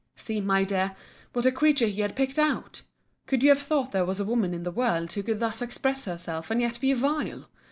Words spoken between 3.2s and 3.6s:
Could you have